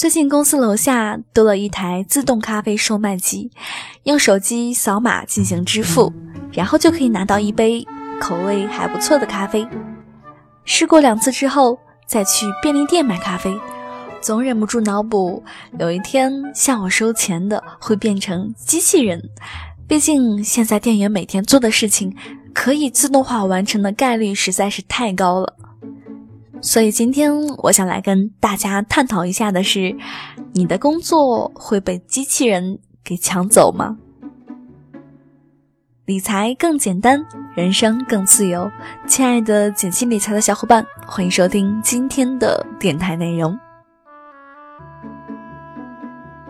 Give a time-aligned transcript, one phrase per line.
[0.00, 3.50] 最近公司楼下多了一台自动咖啡售卖机，
[4.04, 6.10] 用手机扫码进行支付，
[6.54, 7.86] 然后就可以拿到一杯
[8.18, 9.68] 口味还不错的咖啡。
[10.64, 13.54] 试过两次之后，再去便利店买咖啡，
[14.22, 15.44] 总忍不住脑补
[15.78, 19.22] 有一天向我收钱的会变成机器人。
[19.86, 22.16] 毕竟现在店员每天做的事情
[22.54, 25.56] 可以自动化完成的概率实在是太高了。
[26.62, 29.96] 所以今天我想来跟大家探讨一下的是，
[30.52, 33.96] 你的工作会被机器人给抢走吗？
[36.04, 38.70] 理财更简单，人生更自由。
[39.06, 43.58] 亲爱的简七理财的小伙伴，欢迎收听今天的电台内容。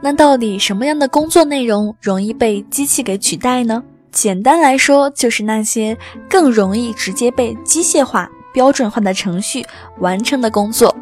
[0.00, 3.84] 那到底什么样的工作内容容易被机器给取代呢？
[4.10, 5.96] 简单来说，就是那些
[6.28, 8.28] 更容易直接被机械化。
[8.52, 9.66] 标准化的程序
[9.98, 10.94] 完成的工作，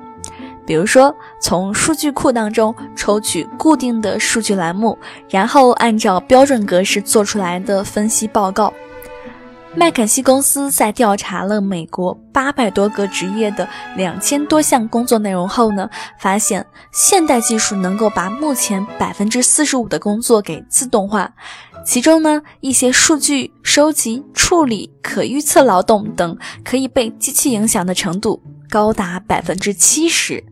[0.66, 8.72] 比如说从数据库当中抽取固定的数据栏目，然后按照标准格式做出来的分析报告。
[9.72, 21.33] 麦肯锡公司在调查了美国八百多个职业的两千多项工作内容后呢，发现现代技术能够把目前百分之四十五的工作给自动化。
[21.84, 30.45] 其中呢，一些数据收集、处理、可预测劳动等可以被机器影响的程度高达百分之七十，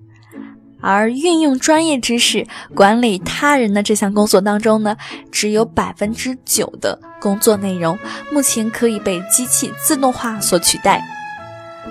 [0.80, 4.96] 而运用专业知识管理他人的这项工作当中呢，
[5.30, 7.96] 只有百分之九的工作内容
[8.32, 11.04] 目前可以被机器自动化所取代。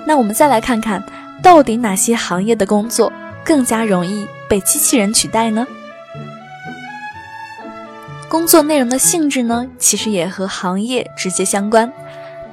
[0.06, 1.02] 那我们再来看看，
[1.42, 3.12] 到底哪些行业的工作
[3.44, 5.66] 更加容易被机器人取代呢？
[8.28, 11.90] 工作内容的性质呢，其实也和行业直接相关。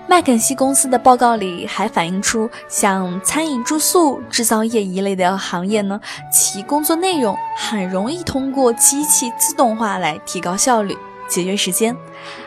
[0.08, 6.00] 麦肯锡公司的报告里还反映出，像餐饮、住宿、制造业一类的行业呢，
[6.32, 10.96] 其工作内容很容易通过机器自动化来提高效率、
[11.28, 11.94] 节约时间；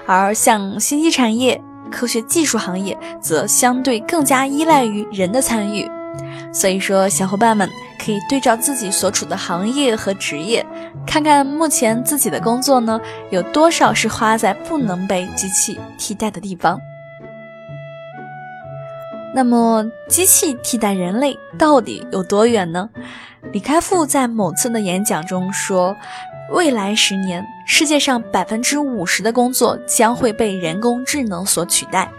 [0.07, 1.61] 而像信息产业、
[1.91, 5.91] 科学技术行业，则相对更加依赖于人的参与。
[6.51, 10.65] 所以说，小伙伴们可以对照自己所处的行业和职业，
[11.07, 13.01] 看看目前自己的工作呢
[13.31, 16.81] 有多少是花在不能被机器替代的地方。
[19.35, 22.89] 那么，机器替代人类到底有多远呢？
[23.53, 25.95] 李开复在某次的演讲中说，
[26.51, 32.11] 未来十年，世界上百分之五十的工作将会被人工智能所取代。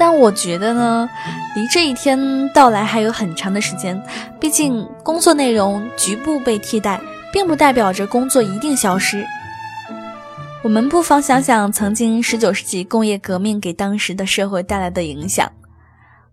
[0.00, 1.06] 但我觉得呢，
[1.54, 4.02] 离这一天到来还有很长的时间。
[4.40, 6.98] 毕竟工作内容局部被替代，
[7.30, 9.22] 并不代表着工作一定消失。
[10.62, 15.52] 我们不妨想想，曾经十九世纪工业革命给当时的社会带来的影响。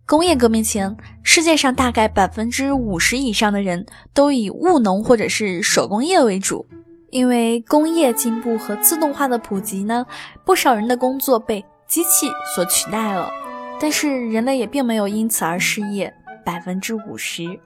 [0.06, 6.66] 工业革命前，世界上大概百分之五十以上的人都以务农或者是手工业为主。
[7.10, 10.06] 因为工业进步和自动化的普及呢，
[10.46, 13.30] 不少人的工作被机器所取代了。
[13.80, 17.60] 但是人类也并没有因此而失业，百分之五十。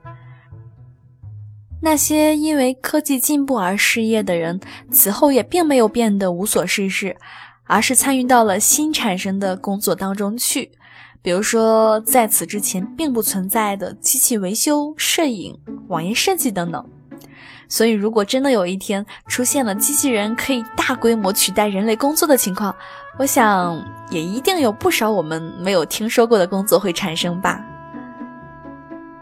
[1.82, 4.60] 那些因为科技进步而失业的人，
[4.92, 7.18] 此后也并没有变得无所事事，
[7.64, 10.72] 而是参与到了新产生的工作当中去。
[11.24, 16.90] 比如说，在此之前并不存在的机器维修、摄影、网页设计等等。
[17.72, 22.76] 所以，如果真的有一天出现了机器人可以大规模取代人类工作的情况，
[23.18, 27.64] 我想也一定有不少我们没有听说过的工作会产生吧。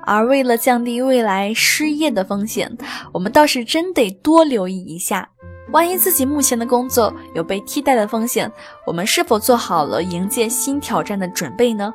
[0.01, 2.75] 而为了降低未来失业的风险，
[3.13, 5.29] 我们倒是真得多留意一下，
[5.71, 8.51] 万一自己目前的工作有被替代的风险，
[8.83, 11.93] 我们是否做好了迎接新挑战的准备呢？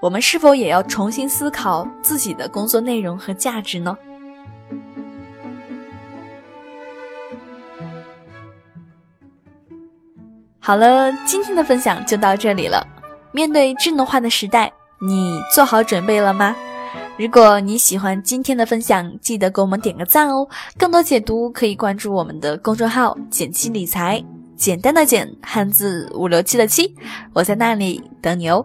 [0.00, 3.94] 我们是否也要重新思考自己的工作内容和价值呢？
[10.70, 12.86] 好了，今天的分享就到这里了。
[13.32, 16.54] 面对智能化的时代，你做好准备了吗？
[17.18, 20.46] 如果你喜欢今天的分享，记得给我们点个赞哦。
[20.78, 24.24] 更多解读可以关注我们的公众号“简七理财”，
[24.54, 26.94] 简单的简，汉字五六七的七，
[27.32, 28.64] 我在那里等你哦。